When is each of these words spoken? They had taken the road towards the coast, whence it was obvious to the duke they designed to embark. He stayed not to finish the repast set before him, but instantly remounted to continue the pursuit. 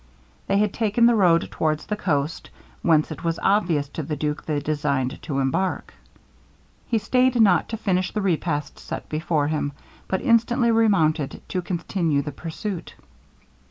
They 0.47 0.57
had 0.57 0.73
taken 0.73 1.05
the 1.05 1.13
road 1.13 1.51
towards 1.51 1.85
the 1.85 1.95
coast, 1.95 2.49
whence 2.81 3.11
it 3.11 3.23
was 3.23 3.37
obvious 3.43 3.87
to 3.89 4.01
the 4.01 4.15
duke 4.15 4.43
they 4.43 4.59
designed 4.59 5.21
to 5.21 5.37
embark. 5.37 5.93
He 6.87 6.97
stayed 6.97 7.39
not 7.39 7.69
to 7.69 7.77
finish 7.77 8.11
the 8.11 8.23
repast 8.23 8.79
set 8.79 9.07
before 9.09 9.45
him, 9.49 9.73
but 10.07 10.21
instantly 10.23 10.71
remounted 10.71 11.43
to 11.49 11.61
continue 11.61 12.23
the 12.23 12.31
pursuit. 12.31 12.95